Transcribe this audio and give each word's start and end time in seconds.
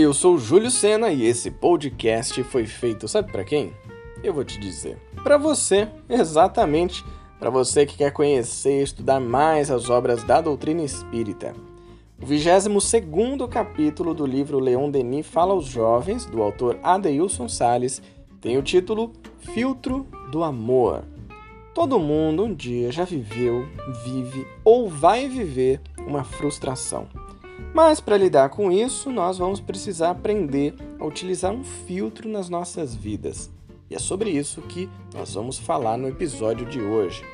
Eu 0.00 0.14
sou 0.14 0.38
Júlio 0.38 0.70
Sena 0.70 1.10
e 1.10 1.26
esse 1.26 1.50
podcast 1.50 2.42
foi 2.44 2.64
feito, 2.64 3.06
sabe 3.06 3.30
para 3.30 3.44
quem? 3.44 3.70
Eu 4.24 4.32
vou 4.32 4.42
te 4.42 4.58
dizer. 4.58 4.96
Para 5.22 5.36
você, 5.36 5.88
exatamente. 6.08 7.04
Para 7.38 7.50
você 7.50 7.84
que 7.84 7.98
quer 7.98 8.10
conhecer 8.10 8.80
e 8.80 8.82
estudar 8.82 9.20
mais 9.20 9.70
as 9.70 9.90
obras 9.90 10.24
da 10.24 10.40
doutrina 10.40 10.82
espírita. 10.82 11.54
O 12.18 12.24
22 12.24 12.82
capítulo 13.50 14.14
do 14.14 14.24
livro 14.24 14.58
Leon 14.58 14.90
Denis 14.90 15.26
Fala 15.26 15.52
aos 15.52 15.66
Jovens, 15.66 16.24
do 16.24 16.42
autor 16.42 16.78
Adeilson 16.82 17.46
Sales, 17.46 18.00
tem 18.40 18.56
o 18.56 18.62
título 18.62 19.12
Filtro 19.52 20.06
do 20.32 20.42
Amor. 20.42 21.04
Todo 21.74 22.00
mundo 22.00 22.44
um 22.44 22.54
dia 22.54 22.90
já 22.90 23.04
viveu, 23.04 23.68
vive 24.02 24.46
ou 24.64 24.88
vai 24.88 25.28
viver 25.28 25.78
uma 26.06 26.24
frustração. 26.24 27.06
Mas 27.72 28.00
para 28.00 28.16
lidar 28.16 28.48
com 28.48 28.70
isso, 28.72 29.10
nós 29.10 29.38
vamos 29.38 29.60
precisar 29.60 30.10
aprender 30.10 30.74
a 30.98 31.04
utilizar 31.04 31.52
um 31.52 31.62
filtro 31.62 32.28
nas 32.28 32.48
nossas 32.48 32.94
vidas. 32.94 33.50
E 33.88 33.94
é 33.94 33.98
sobre 33.98 34.30
isso 34.30 34.60
que 34.62 34.88
nós 35.14 35.34
vamos 35.34 35.58
falar 35.58 35.96
no 35.96 36.08
episódio 36.08 36.66
de 36.66 36.80
hoje. 36.80 37.24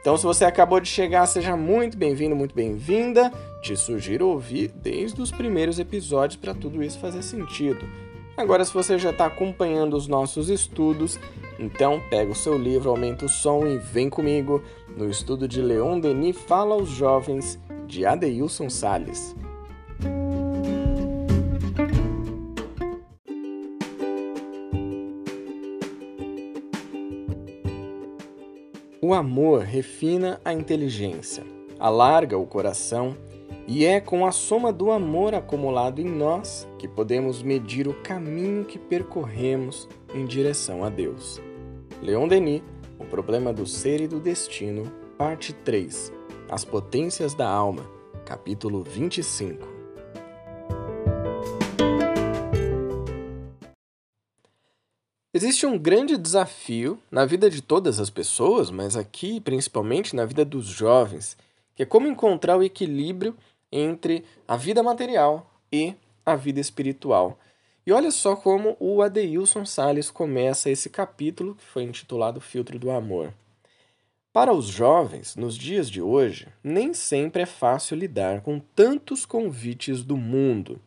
Então, 0.00 0.16
se 0.16 0.24
você 0.24 0.44
acabou 0.44 0.78
de 0.80 0.88
chegar, 0.88 1.26
seja 1.26 1.56
muito 1.56 1.96
bem-vindo, 1.96 2.36
muito 2.36 2.54
bem-vinda. 2.54 3.32
Te 3.60 3.74
sugiro 3.76 4.28
ouvir 4.28 4.68
desde 4.68 5.20
os 5.20 5.32
primeiros 5.32 5.78
episódios 5.78 6.36
para 6.36 6.54
tudo 6.54 6.82
isso 6.82 6.98
fazer 6.98 7.22
sentido. 7.22 7.84
Agora, 8.36 8.64
se 8.64 8.72
você 8.72 8.98
já 8.98 9.10
está 9.10 9.26
acompanhando 9.26 9.96
os 9.96 10.06
nossos 10.06 10.50
estudos, 10.50 11.18
então 11.58 12.00
pega 12.10 12.30
o 12.30 12.36
seu 12.36 12.56
livro, 12.56 12.90
aumenta 12.90 13.24
o 13.24 13.28
som 13.28 13.66
e 13.66 13.78
vem 13.78 14.10
comigo 14.10 14.62
no 14.96 15.08
estudo 15.10 15.48
de 15.48 15.60
Leon 15.60 15.98
Denis 15.98 16.36
Fala 16.36 16.74
aos 16.74 16.88
Jovens, 16.90 17.58
de 17.86 18.04
Adeilson 18.04 18.68
Sales. 18.68 19.34
O 29.06 29.14
amor 29.14 29.60
refina 29.60 30.40
a 30.44 30.52
inteligência, 30.52 31.44
alarga 31.78 32.36
o 32.36 32.44
coração 32.44 33.16
e 33.64 33.84
é 33.84 34.00
com 34.00 34.26
a 34.26 34.32
soma 34.32 34.72
do 34.72 34.90
amor 34.90 35.32
acumulado 35.32 36.00
em 36.00 36.08
nós 36.10 36.66
que 36.76 36.88
podemos 36.88 37.40
medir 37.40 37.86
o 37.86 37.94
caminho 38.02 38.64
que 38.64 38.80
percorremos 38.80 39.88
em 40.12 40.26
direção 40.26 40.82
a 40.82 40.88
Deus. 40.88 41.40
Leon 42.02 42.26
Denis, 42.26 42.64
O 42.98 43.04
Problema 43.04 43.52
do 43.52 43.64
Ser 43.64 44.00
e 44.00 44.08
do 44.08 44.18
Destino, 44.18 44.92
Parte 45.16 45.52
3 45.52 46.12
As 46.50 46.64
Potências 46.64 47.32
da 47.32 47.48
Alma, 47.48 47.88
capítulo 48.24 48.82
25 48.82 49.75
Existe 55.36 55.66
um 55.66 55.76
grande 55.76 56.16
desafio 56.16 56.98
na 57.10 57.26
vida 57.26 57.50
de 57.50 57.60
todas 57.60 58.00
as 58.00 58.08
pessoas, 58.08 58.70
mas 58.70 58.96
aqui 58.96 59.38
principalmente 59.38 60.16
na 60.16 60.24
vida 60.24 60.46
dos 60.46 60.64
jovens, 60.64 61.36
que 61.74 61.82
é 61.82 61.86
como 61.86 62.08
encontrar 62.08 62.56
o 62.56 62.62
equilíbrio 62.62 63.36
entre 63.70 64.24
a 64.48 64.56
vida 64.56 64.82
material 64.82 65.60
e 65.70 65.94
a 66.24 66.34
vida 66.34 66.58
espiritual. 66.58 67.38
E 67.86 67.92
olha 67.92 68.10
só 68.10 68.34
como 68.34 68.78
o 68.80 69.02
Adeilson 69.02 69.66
Sales 69.66 70.10
começa 70.10 70.70
esse 70.70 70.88
capítulo 70.88 71.54
que 71.54 71.64
foi 71.64 71.82
intitulado 71.82 72.40
Filtro 72.40 72.78
do 72.78 72.90
Amor. 72.90 73.30
Para 74.32 74.54
os 74.54 74.64
jovens, 74.64 75.36
nos 75.36 75.54
dias 75.54 75.90
de 75.90 76.00
hoje, 76.00 76.48
nem 76.64 76.94
sempre 76.94 77.42
é 77.42 77.46
fácil 77.46 77.98
lidar 77.98 78.40
com 78.40 78.58
tantos 78.58 79.26
convites 79.26 80.02
do 80.02 80.16
mundo. 80.16 80.80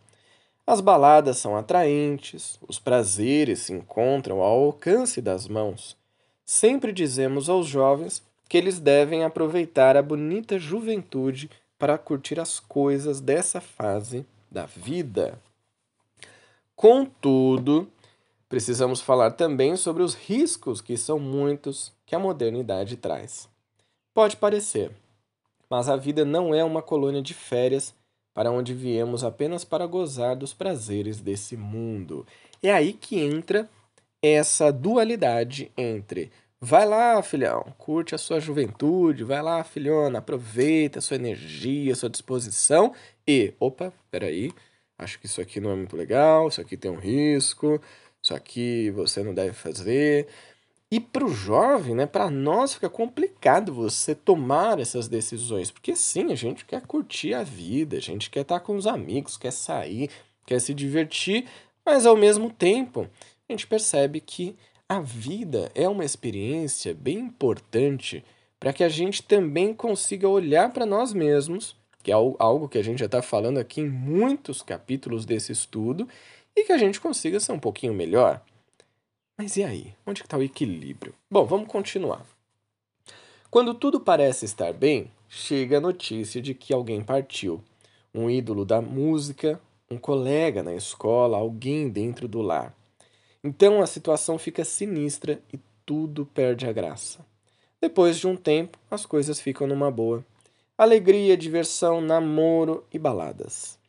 As 0.69 0.81
baladas 0.81 1.39
são 1.39 1.57
atraentes, 1.57 2.59
os 2.67 2.77
prazeres 2.77 3.61
se 3.61 3.73
encontram 3.73 4.39
ao 4.39 4.65
alcance 4.65 5.19
das 5.19 5.47
mãos. 5.47 5.97
Sempre 6.45 6.93
dizemos 6.93 7.49
aos 7.49 7.65
jovens 7.65 8.21
que 8.47 8.55
eles 8.55 8.77
devem 8.77 9.23
aproveitar 9.23 9.97
a 9.97 10.01
bonita 10.03 10.59
juventude 10.59 11.49
para 11.79 11.97
curtir 11.97 12.39
as 12.39 12.59
coisas 12.59 13.19
dessa 13.19 13.59
fase 13.59 14.23
da 14.51 14.67
vida. 14.67 15.41
Contudo, 16.75 17.89
precisamos 18.47 19.01
falar 19.01 19.31
também 19.31 19.75
sobre 19.75 20.03
os 20.03 20.13
riscos, 20.13 20.81
que 20.81 20.95
são 20.95 21.17
muitos, 21.17 21.91
que 22.05 22.13
a 22.13 22.19
modernidade 22.19 22.95
traz. 22.95 23.49
Pode 24.13 24.37
parecer, 24.37 24.91
mas 25.67 25.89
a 25.89 25.95
vida 25.95 26.23
não 26.23 26.53
é 26.53 26.63
uma 26.63 26.83
colônia 26.83 27.23
de 27.23 27.33
férias 27.33 27.91
para 28.39 28.53
onde 28.53 28.73
viemos 28.73 29.25
apenas 29.25 29.65
para 29.65 29.85
gozar 29.85 30.33
dos 30.33 30.53
prazeres 30.53 31.19
desse 31.19 31.57
mundo. 31.57 32.25
É 32.63 32.71
aí 32.71 32.93
que 32.93 33.19
entra 33.19 33.69
essa 34.21 34.71
dualidade 34.71 35.69
entre 35.75 36.31
vai 36.57 36.85
lá, 36.85 37.21
filhão, 37.21 37.65
curte 37.77 38.15
a 38.15 38.17
sua 38.17 38.39
juventude, 38.39 39.25
vai 39.25 39.41
lá, 39.41 39.61
filhona, 39.61 40.19
aproveita 40.19 40.99
a 40.99 41.01
sua 41.01 41.17
energia, 41.17 41.91
a 41.91 41.95
sua 41.97 42.09
disposição 42.09 42.93
e, 43.27 43.53
opa, 43.59 43.91
peraí, 44.09 44.53
acho 44.97 45.19
que 45.19 45.25
isso 45.25 45.41
aqui 45.41 45.59
não 45.59 45.71
é 45.71 45.75
muito 45.75 45.97
legal, 45.97 46.47
isso 46.47 46.61
aqui 46.61 46.77
tem 46.77 46.89
um 46.89 46.95
risco, 46.95 47.81
isso 48.23 48.33
aqui 48.33 48.89
você 48.91 49.21
não 49.21 49.33
deve 49.33 49.51
fazer. 49.51 50.29
E 50.91 50.99
para 50.99 51.23
o 51.23 51.29
jovem, 51.29 51.93
né, 51.93 52.07
para 52.07 52.31
nós 52.31 52.73
fica 52.73 52.89
complicado 52.89 53.71
você 53.71 54.15
tomar 54.15 54.79
essas 54.79 55.07
decisões, 55.07 55.69
porque 55.69 55.95
sim, 55.95 56.31
a 56.31 56.35
gente 56.35 56.65
quer 56.65 56.81
curtir 56.81 57.35
a 57.35 57.43
vida, 57.43 57.97
a 57.97 58.01
gente 58.01 58.27
quer 58.29 58.41
estar 58.41 58.59
com 58.61 58.75
os 58.75 58.87
amigos, 58.87 59.37
quer 59.37 59.51
sair, 59.51 60.09
quer 60.47 60.59
se 60.59 60.73
divertir, 60.73 61.45
mas 61.85 62.07
ao 62.07 62.17
mesmo 62.17 62.49
tempo 62.49 63.07
a 63.47 63.53
gente 63.53 63.67
percebe 63.67 64.19
que 64.19 64.55
a 64.87 64.99
vida 64.99 65.71
é 65.75 65.87
uma 65.87 66.03
experiência 66.03 66.95
bem 66.95 67.19
importante 67.19 68.25
para 68.59 68.73
que 68.73 68.83
a 68.83 68.89
gente 68.89 69.21
também 69.21 69.75
consiga 69.75 70.27
olhar 70.27 70.73
para 70.73 70.87
nós 70.87 71.13
mesmos, 71.13 71.75
que 72.01 72.11
é 72.11 72.15
algo 72.15 72.67
que 72.67 72.79
a 72.79 72.83
gente 72.83 72.97
já 72.97 73.05
está 73.05 73.21
falando 73.21 73.59
aqui 73.59 73.81
em 73.81 73.89
muitos 73.89 74.63
capítulos 74.63 75.23
desse 75.23 75.51
estudo, 75.51 76.07
e 76.55 76.63
que 76.63 76.71
a 76.71 76.77
gente 76.79 76.99
consiga 76.99 77.39
ser 77.39 77.51
um 77.51 77.59
pouquinho 77.59 77.93
melhor. 77.93 78.41
Mas 79.41 79.55
e 79.55 79.63
aí? 79.63 79.93
Onde 80.05 80.21
está 80.21 80.37
o 80.37 80.43
equilíbrio? 80.43 81.15
Bom, 81.31 81.45
vamos 81.45 81.69
continuar. 81.69 82.25
Quando 83.49 83.73
tudo 83.73 83.97
parece 83.97 84.43
estar 84.43 84.73
bem, 84.73 85.09
chega 85.29 85.77
a 85.77 85.79
notícia 85.79 86.41
de 86.41 86.53
que 86.53 86.73
alguém 86.73 87.01
partiu. 87.01 87.63
Um 88.13 88.29
ídolo 88.29 88.65
da 88.65 88.81
música, 88.81 89.57
um 89.89 89.97
colega 89.97 90.61
na 90.61 90.75
escola, 90.75 91.37
alguém 91.37 91.87
dentro 91.87 92.27
do 92.27 92.41
lar. 92.41 92.75
Então 93.41 93.81
a 93.81 93.87
situação 93.87 94.37
fica 94.37 94.65
sinistra 94.65 95.41
e 95.53 95.59
tudo 95.85 96.25
perde 96.25 96.67
a 96.67 96.73
graça. 96.73 97.25
Depois 97.79 98.17
de 98.17 98.27
um 98.27 98.35
tempo, 98.35 98.77
as 98.91 99.05
coisas 99.05 99.39
ficam 99.39 99.65
numa 99.65 99.89
boa. 99.89 100.21
Alegria, 100.77 101.37
diversão, 101.37 102.01
namoro 102.01 102.83
e 102.91 102.99
baladas. 102.99 103.79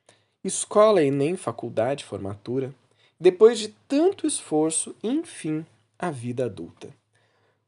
Escola 0.44 1.02
e 1.02 1.10
nem 1.10 1.36
faculdade, 1.36 2.04
formatura. 2.04 2.72
Depois 3.20 3.58
de 3.58 3.68
tanto 3.86 4.26
esforço, 4.26 4.96
enfim, 5.02 5.66
a 5.98 6.10
vida 6.10 6.46
adulta. 6.46 6.88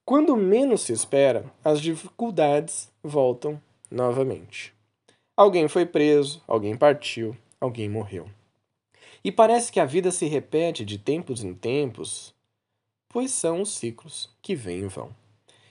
Quando 0.03 0.35
menos 0.35 0.81
se 0.81 0.95
espera, 0.95 1.45
as 1.63 1.79
dificuldades 1.79 2.91
voltam 3.03 3.61
novamente. 3.91 4.73
Alguém 5.37 5.69
foi 5.69 5.85
preso, 5.85 6.43
alguém 6.49 6.75
partiu, 6.75 7.37
alguém 7.61 7.89
morreu. 7.89 8.29
E 9.23 9.31
parece 9.31 9.71
que 9.71 9.79
a 9.79 9.85
vida 9.85 10.11
se 10.11 10.27
repete 10.27 10.87
de 10.87 10.99
tempos 10.99 11.45
em 11.45 11.53
tempos, 11.53 12.34
pois 13.09 13.31
são 13.31 13.61
os 13.61 13.77
ciclos 13.77 14.31
que 14.41 14.55
vêm 14.55 14.81
e 14.81 14.89
vão. 14.89 15.15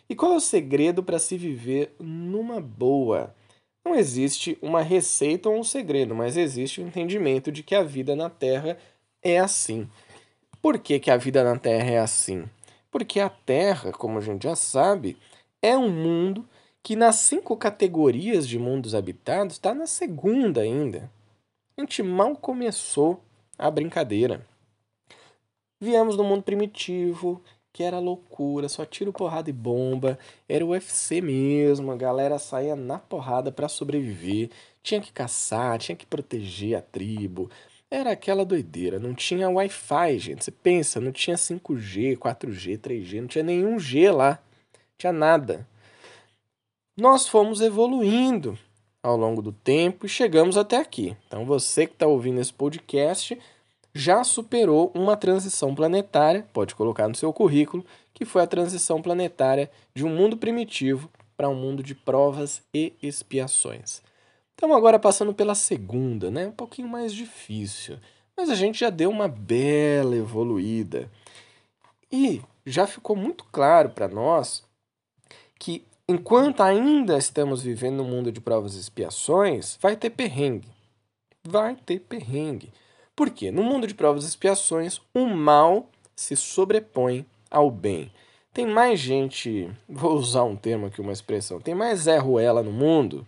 E 0.08 0.16
qual 0.16 0.34
é 0.34 0.36
o 0.36 0.40
segredo 0.40 1.02
para 1.02 1.18
se 1.18 1.38
viver 1.38 1.96
numa 2.00 2.62
boa? 2.62 3.36
Não 3.84 3.96
existe 3.96 4.58
uma 4.62 4.82
receita 4.82 5.50
ou 5.50 5.58
um 5.58 5.64
segredo, 5.64 6.14
mas 6.14 6.38
existe 6.38 6.80
o 6.80 6.88
entendimento 6.88 7.52
de 7.52 7.64
que 7.64 7.74
a 7.74 7.84
vida 7.84 8.16
na 8.16 8.30
Terra 8.30 8.78
é 9.22 9.40
assim. 9.40 9.90
Por 10.62 10.80
que, 10.80 11.00
que 11.00 11.12
a 11.12 11.18
vida 11.18 11.44
na 11.44 11.58
Terra 11.58 11.90
é 11.90 12.00
assim? 12.00 12.46
Porque 12.90 13.20
a 13.20 13.30
Terra, 13.30 13.92
como 13.92 14.18
a 14.18 14.22
gente 14.22 14.44
já 14.44 14.56
sabe, 14.56 15.18
é 15.62 15.78
um 15.78 15.90
mundo 15.90 16.48
que 16.84 16.96
nas 16.96 17.16
cinco 17.16 17.56
categorias 17.56 18.48
de 18.48 18.58
mundos 18.58 18.96
habitados 18.96 19.56
está 19.56 19.74
na 19.74 19.88
segunda 19.88 20.62
ainda. 20.62 21.10
A 21.78 21.82
gente 21.82 22.02
mal 22.04 22.36
começou 22.36 23.22
a 23.58 23.70
brincadeira. 23.70 24.46
Viemos 25.80 26.18
do 26.18 26.24
mundo 26.24 26.44
primitivo, 26.44 27.42
que 27.74 27.84
era 27.84 28.00
loucura, 28.00 28.68
só 28.68 28.86
tiro, 28.86 29.14
porrada 29.14 29.50
e 29.50 29.54
bomba. 29.54 30.20
Era 30.48 30.66
o 30.66 30.70
UFC 30.70 31.22
mesmo, 31.22 31.92
a 31.92 31.96
galera 31.96 32.38
saía 32.38 32.76
na 32.76 33.00
porrada 33.00 33.52
para 33.52 33.70
sobreviver. 33.70 34.50
Tinha 34.84 35.00
que 35.00 35.12
caçar, 35.12 35.80
tinha 35.80 35.96
que 35.96 36.06
proteger 36.06 36.76
a 36.76 36.82
tribo, 36.82 37.50
era 37.92 38.12
aquela 38.12 38.46
doideira, 38.46 38.98
não 38.98 39.14
tinha 39.14 39.50
Wi-Fi, 39.50 40.18
gente. 40.18 40.46
Você 40.46 40.52
pensa, 40.52 41.02
não 41.02 41.12
tinha 41.12 41.36
5G, 41.36 42.18
4G, 42.18 42.80
3G, 42.80 43.20
não 43.20 43.28
tinha 43.28 43.44
nenhum 43.44 43.78
G 43.78 44.10
lá. 44.10 44.40
Não 44.74 44.80
tinha 44.98 45.12
nada. 45.12 45.68
Nós 46.98 47.28
fomos 47.28 47.60
evoluindo 47.60 48.58
ao 49.04 49.18
longo 49.18 49.42
do 49.42 49.52
tempo 49.52 50.06
e 50.06 50.10
chegamos 50.10 50.56
até 50.56 50.78
aqui. 50.78 51.18
Então 51.28 51.46
você 51.46 51.86
que 51.86 51.94
está 51.94 52.08
ouvindo 52.08 52.40
esse 52.40 52.54
podcast 52.54 53.38
já 53.94 54.24
superou 54.24 54.90
uma 54.96 55.18
transição 55.18 55.76
planetária, 55.76 56.48
pode 56.54 56.74
colocar 56.76 57.10
no 57.10 57.16
seu 57.16 57.34
currículo, 57.34 57.86
que 58.14 58.24
foi 58.24 58.42
a 58.42 58.48
transição 58.48 59.02
planetária 59.02 59.70
de 59.94 60.06
um 60.06 60.10
mundo 60.16 60.38
primitivo 60.38 61.10
para 61.36 61.50
um 61.50 61.56
mundo 61.56 61.84
de 61.84 61.94
provas 61.94 62.62
e 62.74 62.94
expiações. 63.04 64.02
Estamos 64.62 64.78
agora 64.78 65.00
passando 65.00 65.34
pela 65.34 65.56
segunda, 65.56 66.30
né? 66.30 66.46
Um 66.46 66.52
pouquinho 66.52 66.88
mais 66.88 67.12
difícil, 67.12 67.98
mas 68.38 68.48
a 68.48 68.54
gente 68.54 68.82
já 68.82 68.92
deu 68.92 69.10
uma 69.10 69.28
bela 69.28 70.16
evoluída. 70.16 71.10
E 72.12 72.44
já 72.64 72.86
ficou 72.86 73.16
muito 73.16 73.44
claro 73.46 73.90
para 73.90 74.08
nós 74.08 74.64
que 75.58 75.84
enquanto 76.08 76.62
ainda 76.62 77.18
estamos 77.18 77.64
vivendo 77.64 77.96
no 77.96 78.04
mundo 78.04 78.32
de 78.32 78.40
provas 78.40 78.76
e 78.76 78.80
expiações, 78.80 79.80
vai 79.82 79.96
ter 79.96 80.12
perrengue. 80.12 80.70
Vai 81.44 81.76
ter 81.76 82.00
perrengue. 82.02 82.72
Por 83.16 83.32
quê? 83.32 83.50
No 83.50 83.64
mundo 83.64 83.88
de 83.88 83.96
provas 83.96 84.26
e 84.26 84.28
expiações, 84.28 85.02
o 85.12 85.26
mal 85.26 85.90
se 86.16 86.36
sobrepõe 86.36 87.26
ao 87.50 87.72
bem. 87.72 88.12
Tem 88.54 88.68
mais 88.68 89.00
gente, 89.00 89.72
vou 89.90 90.14
usar 90.14 90.44
um 90.44 90.56
termo 90.56 90.86
aqui, 90.86 91.02
uma 91.02 91.14
expressão, 91.14 91.60
tem 91.60 91.74
mais 91.74 92.02
Zé 92.02 92.20
Ruela 92.20 92.62
no 92.62 92.72
mundo 92.72 93.26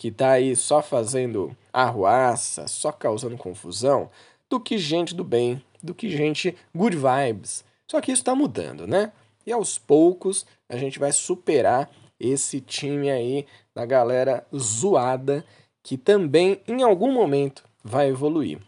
que 0.00 0.08
está 0.08 0.30
aí 0.30 0.56
só 0.56 0.80
fazendo 0.80 1.54
arruaça, 1.70 2.66
só 2.66 2.90
causando 2.90 3.36
confusão, 3.36 4.08
do 4.48 4.58
que 4.58 4.78
gente 4.78 5.14
do 5.14 5.22
bem, 5.22 5.62
do 5.82 5.94
que 5.94 6.08
gente 6.08 6.56
good 6.74 6.96
vibes. 6.96 7.62
Só 7.86 8.00
que 8.00 8.10
isso 8.10 8.22
está 8.22 8.34
mudando, 8.34 8.86
né? 8.86 9.12
E 9.46 9.52
aos 9.52 9.76
poucos 9.76 10.46
a 10.70 10.76
gente 10.78 10.98
vai 10.98 11.12
superar 11.12 11.90
esse 12.18 12.62
time 12.62 13.10
aí 13.10 13.46
da 13.74 13.84
galera 13.84 14.46
zoada 14.56 15.44
que 15.82 15.98
também 15.98 16.62
em 16.66 16.82
algum 16.82 17.12
momento 17.12 17.62
vai 17.84 18.08
evoluir. 18.08 18.58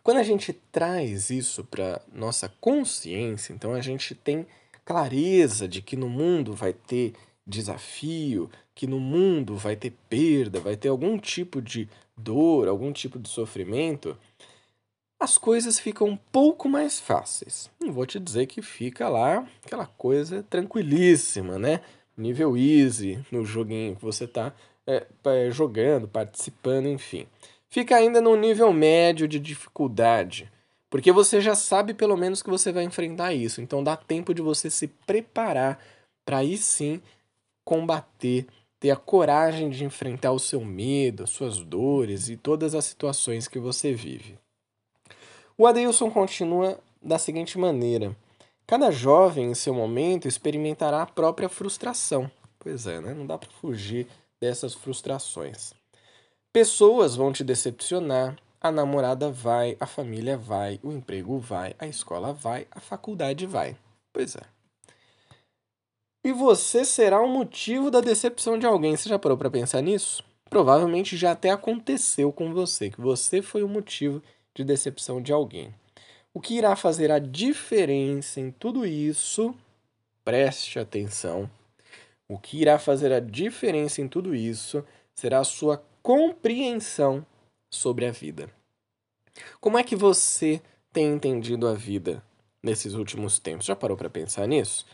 Quando 0.00 0.18
a 0.18 0.22
gente 0.22 0.52
traz 0.52 1.28
isso 1.28 1.64
para 1.64 2.00
nossa 2.12 2.48
consciência, 2.60 3.52
então 3.52 3.74
a 3.74 3.80
gente 3.80 4.14
tem 4.14 4.46
clareza 4.84 5.66
de 5.66 5.82
que 5.82 5.96
no 5.96 6.08
mundo 6.08 6.54
vai 6.54 6.72
ter 6.72 7.14
desafio, 7.44 8.48
que 8.76 8.86
no 8.86 9.00
mundo 9.00 9.56
vai 9.56 9.74
ter 9.74 9.92
perda, 10.08 10.60
vai 10.60 10.76
ter 10.76 10.86
algum 10.88 11.18
tipo 11.18 11.60
de 11.60 11.88
dor, 12.16 12.68
algum 12.68 12.92
tipo 12.92 13.18
de 13.18 13.28
sofrimento, 13.28 14.16
as 15.18 15.36
coisas 15.36 15.80
ficam 15.80 16.06
um 16.06 16.16
pouco 16.16 16.68
mais 16.68 17.00
fáceis. 17.00 17.68
Não 17.80 17.92
vou 17.92 18.06
te 18.06 18.20
dizer 18.20 18.46
que 18.46 18.62
fica 18.62 19.08
lá 19.08 19.44
aquela 19.64 19.86
coisa 19.86 20.44
tranquilíssima, 20.44 21.58
né? 21.58 21.80
Nível 22.16 22.56
easy 22.56 23.18
no 23.32 23.44
joguinho 23.44 23.96
que 23.96 24.04
você 24.04 24.24
está 24.24 24.54
é, 24.86 25.04
jogando, 25.50 26.06
participando, 26.06 26.86
enfim 26.86 27.26
fica 27.68 27.96
ainda 27.96 28.20
no 28.20 28.34
nível 28.36 28.72
médio 28.72 29.28
de 29.28 29.38
dificuldade, 29.38 30.50
porque 30.88 31.12
você 31.12 31.40
já 31.40 31.54
sabe 31.54 31.92
pelo 31.92 32.16
menos 32.16 32.42
que 32.42 32.50
você 32.50 32.72
vai 32.72 32.84
enfrentar 32.84 33.34
isso. 33.34 33.60
Então 33.60 33.84
dá 33.84 33.96
tempo 33.96 34.32
de 34.32 34.40
você 34.40 34.70
se 34.70 34.88
preparar 34.88 35.78
para 36.24 36.38
aí 36.38 36.56
sim 36.56 37.02
combater, 37.64 38.46
ter 38.86 38.90
a 38.92 38.96
coragem 38.96 39.68
de 39.68 39.84
enfrentar 39.84 40.30
o 40.30 40.38
seu 40.38 40.64
medo, 40.64 41.24
as 41.24 41.30
suas 41.30 41.58
dores 41.58 42.28
e 42.28 42.36
todas 42.36 42.72
as 42.72 42.84
situações 42.84 43.48
que 43.48 43.58
você 43.58 43.92
vive. 43.92 44.38
O 45.58 45.66
Adeilson 45.66 46.08
continua 46.08 46.78
da 47.02 47.18
seguinte 47.18 47.58
maneira: 47.58 48.16
cada 48.64 48.92
jovem 48.92 49.50
em 49.50 49.54
seu 49.54 49.74
momento 49.74 50.28
experimentará 50.28 51.02
a 51.02 51.06
própria 51.06 51.48
frustração. 51.48 52.30
Pois 52.60 52.86
é, 52.86 53.00
né? 53.00 53.12
Não 53.12 53.26
dá 53.26 53.36
para 53.36 53.50
fugir 53.60 54.06
dessas 54.40 54.72
frustrações. 54.72 55.72
Pessoas 56.52 57.16
vão 57.16 57.32
te 57.32 57.42
decepcionar, 57.42 58.36
a 58.60 58.70
namorada 58.70 59.32
vai, 59.32 59.76
a 59.80 59.86
família 59.86 60.36
vai, 60.36 60.78
o 60.80 60.92
emprego 60.92 61.40
vai, 61.40 61.74
a 61.76 61.88
escola 61.88 62.32
vai, 62.32 62.68
a 62.70 62.78
faculdade 62.78 63.46
vai. 63.46 63.76
Pois 64.12 64.36
é. 64.36 64.55
E 66.26 66.32
você 66.32 66.84
será 66.84 67.22
o 67.22 67.28
motivo 67.28 67.88
da 67.88 68.00
decepção 68.00 68.58
de 68.58 68.66
alguém. 68.66 68.96
Você 68.96 69.08
já 69.08 69.16
parou 69.16 69.38
para 69.38 69.48
pensar 69.48 69.80
nisso? 69.80 70.24
Provavelmente 70.50 71.16
já 71.16 71.30
até 71.30 71.50
aconteceu 71.50 72.32
com 72.32 72.52
você, 72.52 72.90
que 72.90 73.00
você 73.00 73.40
foi 73.40 73.62
o 73.62 73.68
motivo 73.68 74.20
de 74.52 74.64
decepção 74.64 75.22
de 75.22 75.32
alguém. 75.32 75.72
O 76.34 76.40
que 76.40 76.58
irá 76.58 76.74
fazer 76.74 77.12
a 77.12 77.20
diferença 77.20 78.40
em 78.40 78.50
tudo 78.50 78.84
isso? 78.84 79.54
Preste 80.24 80.80
atenção. 80.80 81.48
O 82.28 82.36
que 82.36 82.60
irá 82.60 82.76
fazer 82.76 83.12
a 83.12 83.20
diferença 83.20 84.02
em 84.02 84.08
tudo 84.08 84.34
isso 84.34 84.84
será 85.14 85.38
a 85.38 85.44
sua 85.44 85.80
compreensão 86.02 87.24
sobre 87.70 88.04
a 88.04 88.10
vida. 88.10 88.50
Como 89.60 89.78
é 89.78 89.84
que 89.84 89.94
você 89.94 90.60
tem 90.92 91.06
entendido 91.06 91.68
a 91.68 91.74
vida 91.74 92.20
nesses 92.60 92.94
últimos 92.94 93.38
tempos? 93.38 93.66
Já 93.66 93.76
parou 93.76 93.96
para 93.96 94.10
pensar 94.10 94.48
nisso? 94.48 94.84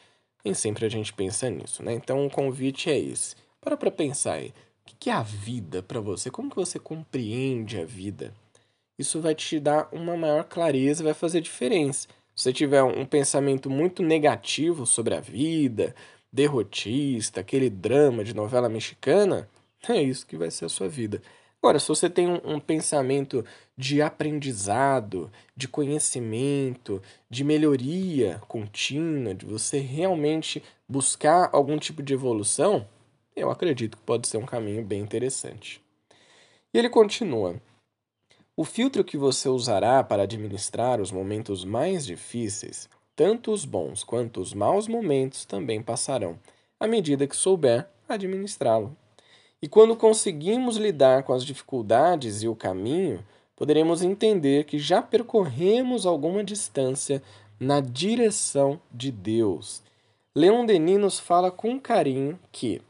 Nem 0.44 0.54
sempre 0.54 0.84
a 0.84 0.88
gente 0.88 1.12
pensa 1.12 1.48
nisso, 1.48 1.82
né? 1.82 1.92
Então 1.94 2.26
o 2.26 2.30
convite 2.30 2.90
é 2.90 2.98
esse. 2.98 3.36
Para 3.60 3.76
para 3.76 3.90
pensar 3.90 4.34
aí. 4.34 4.52
O 4.84 4.94
que 4.98 5.10
é 5.10 5.12
a 5.12 5.22
vida 5.22 5.82
para 5.82 6.00
você? 6.00 6.30
Como 6.30 6.50
que 6.50 6.56
você 6.56 6.78
compreende 6.78 7.80
a 7.80 7.84
vida? 7.84 8.34
Isso 8.98 9.20
vai 9.20 9.34
te 9.34 9.58
dar 9.58 9.88
uma 9.92 10.16
maior 10.16 10.44
clareza, 10.44 11.04
vai 11.04 11.14
fazer 11.14 11.40
diferença. 11.40 12.08
Se 12.34 12.44
você 12.44 12.52
tiver 12.52 12.82
um 12.82 13.04
pensamento 13.04 13.68
muito 13.70 14.02
negativo 14.02 14.86
sobre 14.86 15.14
a 15.14 15.20
vida, 15.20 15.94
derrotista, 16.32 17.40
aquele 17.40 17.68
drama 17.68 18.24
de 18.24 18.34
novela 18.34 18.68
mexicana, 18.68 19.48
é 19.88 20.02
isso 20.02 20.26
que 20.26 20.36
vai 20.36 20.50
ser 20.50 20.64
a 20.64 20.68
sua 20.68 20.88
vida. 20.88 21.22
Agora, 21.62 21.78
se 21.78 21.86
você 21.86 22.10
tem 22.10 22.26
um, 22.26 22.40
um, 22.44 22.58
pensamento 22.58 23.44
de 23.78 24.02
aprendizado, 24.02 25.30
de 25.56 25.68
conhecimento, 25.68 27.00
de 27.30 27.44
melhoria 27.44 28.42
contínua, 28.48 29.32
de 29.32 29.46
você 29.46 29.78
realmente 29.78 30.60
buscar 30.88 31.50
algum 31.52 31.78
tipo 31.78 32.02
de 32.02 32.14
evolução, 32.14 32.84
eu 33.36 33.48
acredito 33.48 33.96
que 33.96 34.02
pode 34.02 34.26
ser 34.26 34.38
um 34.38 34.44
caminho 34.44 34.84
bem 34.84 35.00
interessante. 35.02 35.80
E 36.74 36.78
ele 36.78 36.88
continua: 36.90 37.54
O 38.56 38.64
filtro 38.64 39.04
que 39.04 39.16
você 39.16 39.48
usará 39.48 40.02
para 40.02 40.24
administrar 40.24 41.00
os 41.00 41.12
momentos 41.12 41.64
mais 41.64 42.04
difíceis, 42.04 42.88
tanto 43.14 43.52
os 43.52 43.64
bons 43.64 44.02
quanto 44.02 44.40
os 44.40 44.52
maus 44.52 44.88
momentos 44.88 45.44
também 45.44 45.80
passarão, 45.80 46.36
à 46.80 46.88
medida 46.88 47.24
que 47.24 47.36
souber 47.36 47.86
administrá-lo. 48.08 48.96
E 49.62 49.68
quando 49.68 49.94
conseguimos 49.94 50.76
lidar 50.76 51.22
com 51.22 51.32
as 51.32 51.44
dificuldades 51.44 52.42
e 52.42 52.48
o 52.48 52.56
caminho, 52.56 53.24
poderemos 53.54 54.02
entender 54.02 54.64
que 54.64 54.76
já 54.76 55.00
percorremos 55.00 56.04
alguma 56.04 56.42
distância 56.42 57.22
na 57.60 57.80
direção 57.80 58.80
de 58.90 59.12
Deus. 59.12 59.80
Leon 60.34 60.66
Denis 60.66 60.98
nos 60.98 61.20
fala 61.20 61.48
com 61.48 61.78
carinho 61.78 62.36
que 62.50 62.82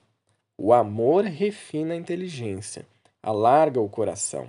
o 0.56 0.72
amor 0.72 1.24
refina 1.24 1.92
a 1.92 1.96
inteligência, 1.96 2.86
alarga 3.22 3.80
o 3.80 3.88
coração, 3.88 4.48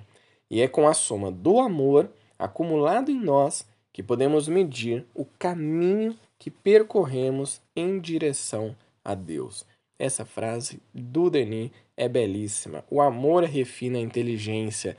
e 0.50 0.62
é 0.62 0.68
com 0.68 0.88
a 0.88 0.94
soma 0.94 1.30
do 1.30 1.60
amor 1.60 2.10
acumulado 2.40 3.12
em 3.12 3.20
nós 3.20 3.68
que 3.92 4.02
podemos 4.02 4.48
medir 4.48 5.06
o 5.14 5.26
caminho 5.26 6.16
que 6.40 6.50
percorremos 6.50 7.60
em 7.76 8.00
direção 8.00 8.76
a 9.04 9.14
Deus. 9.14 9.66
Essa 10.00 10.26
frase 10.26 10.82
do 10.94 11.30
Denis 11.30 11.72
é 11.98 12.08
belíssima. 12.08 12.84
O 12.90 13.02
amor 13.02 13.44
refina 13.44 13.98
a 13.98 14.02
inteligência. 14.02 14.98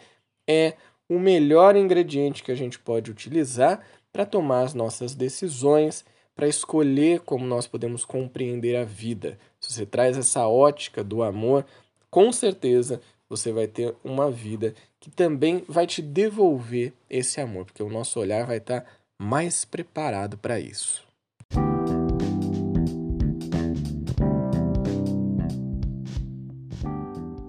É 0.49 0.75
o 1.09 1.19
melhor 1.19 1.77
ingrediente 1.77 2.43
que 2.43 2.53
a 2.53 2.55
gente 2.55 2.79
pode 2.79 3.11
utilizar 3.11 3.85
para 4.13 4.25
tomar 4.25 4.63
as 4.63 4.75
nossas 4.75 5.15
decisões, 5.15 6.05
para 6.35 6.49
escolher 6.49 7.21
como 7.21 7.45
nós 7.45 7.67
podemos 7.67 8.05
compreender 8.05 8.77
a 8.77 8.85
vida. 8.85 9.39
Se 9.61 9.73
você 9.73 9.87
traz 9.87 10.17
essa 10.17 10.47
ótica 10.47 11.03
do 11.03 11.23
amor, 11.23 11.65
com 12.11 12.33
certeza 12.33 13.01
você 13.29 13.53
vai 13.53 13.67
ter 13.67 13.95
uma 14.05 14.31
vida 14.31 14.75
que 15.01 15.11
também 15.11 15.65
vai 15.69 15.87
te 15.87 16.01
devolver 16.01 16.93
esse 17.11 17.41
amor, 17.41 17.65
porque 17.65 17.83
o 17.83 17.91
nosso 17.91 18.21
olhar 18.21 18.47
vai 18.47 18.59
estar 18.59 18.85
mais 19.19 19.65
preparado 19.65 20.39
para 20.39 20.61
isso. 20.61 21.05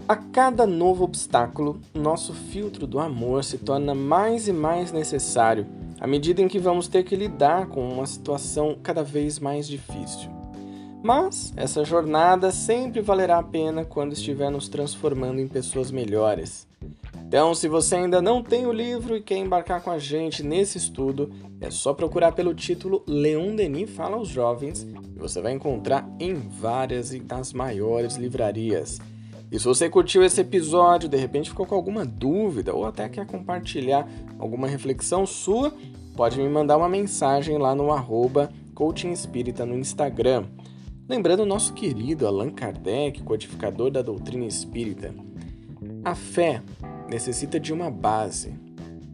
A 0.08 0.16
cada 0.16 0.68
novo 0.68 1.04
obstáculo, 1.04 1.80
nosso 1.92 2.32
filtro 2.32 2.86
do 2.86 3.00
amor 3.00 3.44
se 3.44 3.58
torna 3.58 3.96
mais 3.96 4.48
e 4.48 4.54
mais 4.54 4.92
necessário 4.92 5.66
à 6.00 6.06
medida 6.06 6.42
em 6.44 6.48
que 6.48 6.60
vamos 6.60 6.88
ter 6.88 7.04
que 7.04 7.16
lidar 7.16 7.68
com 7.68 7.88
uma 7.90 8.06
situação 8.06 8.78
cada 8.84 9.04
vez 9.04 9.40
mais 9.40 9.68
difícil. 9.68 10.30
Mas 11.02 11.54
essa 11.56 11.84
jornada 11.84 12.52
sempre 12.52 13.02
valerá 13.02 13.40
a 13.40 13.44
pena 13.44 13.84
quando 13.84 14.14
estiver 14.14 14.52
nos 14.52 14.68
transformando 14.68 15.40
em 15.40 15.48
pessoas 15.48 15.90
melhores. 15.90 16.68
Então, 17.28 17.56
se 17.56 17.68
você 17.68 17.96
ainda 17.96 18.22
não 18.22 18.44
tem 18.44 18.68
o 18.68 18.72
livro 18.72 19.16
e 19.16 19.22
quer 19.22 19.38
embarcar 19.38 19.82
com 19.82 19.90
a 19.90 19.98
gente 19.98 20.44
nesse 20.44 20.78
estudo, 20.78 21.32
é 21.60 21.72
só 21.72 21.94
procurar 21.94 22.32
pelo 22.34 22.54
título 22.54 23.04
Leon 23.08 23.56
Denis 23.56 23.90
Fala 23.90 24.18
aos 24.18 24.28
Jovens 24.28 24.84
e 24.84 25.20
você 25.20 25.42
vai 25.42 25.54
encontrar 25.54 26.08
em 26.20 26.36
várias 26.36 27.12
e 27.12 27.20
das 27.20 27.54
maiores 27.54 28.16
livrarias. 28.16 29.00
E 29.52 29.60
se 29.60 29.66
você 29.66 29.90
curtiu 29.90 30.24
esse 30.24 30.42
episódio, 30.42 31.08
de 31.08 31.18
repente 31.18 31.50
ficou 31.50 31.66
com 31.66 31.76
alguma 31.76 32.06
dúvida 32.06 32.74
ou 32.74 32.86
até 32.86 33.08
quer 33.08 33.26
compartilhar 33.26 34.08
alguma 34.40 34.68
reflexão 34.68 35.26
sua, 35.26 35.74
pode 36.16 36.40
me 36.40 36.50
mandar 36.50 36.78
uma 36.78 36.90
mensagem 36.90 37.58
lá 37.58 37.76
no 37.76 37.92
arroba 37.92 38.50
Coaching 38.74 39.12
Espírita 39.12 39.66
no 39.66 39.78
Instagram. 39.78 40.46
Lembrando 41.08 41.42
o 41.42 41.46
nosso 41.46 41.74
querido 41.74 42.26
Allan 42.26 42.50
Kardec, 42.50 43.22
codificador 43.22 43.92
da 43.92 44.02
doutrina 44.02 44.46
espírita. 44.46 45.14
A 46.04 46.16
fé 46.16 46.64
necessita 47.08 47.60
de 47.60 47.72
uma 47.72 47.92
base. 47.92 48.54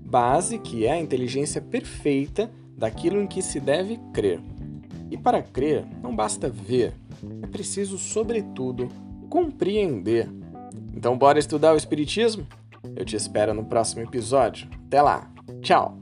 Base 0.06 0.58
que 0.58 0.86
é 0.86 0.94
a 0.94 1.00
inteligência 1.00 1.62
perfeita 1.62 2.50
daquilo 2.78 3.22
em 3.22 3.28
que 3.28 3.42
se 3.42 3.60
deve 3.60 4.00
crer. 4.14 4.42
E 5.10 5.18
para 5.18 5.42
crer, 5.42 5.86
não 6.02 6.16
basta 6.16 6.50
ver, 6.50 6.94
é 7.44 7.48
preciso, 7.48 7.98
sobretudo, 7.98 8.90
compreender. 9.32 10.30
Então, 10.94 11.18
bora 11.18 11.40
estudar 11.40 11.74
o 11.74 11.78
Espiritismo? 11.78 12.46
Eu 12.96 13.06
te 13.06 13.16
espero 13.16 13.54
no 13.54 13.64
próximo 13.64 14.04
episódio. 14.04 14.68
Até 14.88 15.02
lá! 15.02 15.32
Tchau! 15.62 15.98